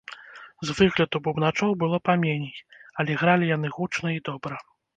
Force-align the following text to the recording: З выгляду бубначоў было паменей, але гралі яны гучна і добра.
З 0.69 0.75
выгляду 0.79 1.21
бубначоў 1.27 1.69
было 1.85 2.01
паменей, 2.11 2.57
але 3.03 3.21
гралі 3.23 3.53
яны 3.55 3.67
гучна 3.79 4.07
і 4.19 4.21
добра. 4.31 4.57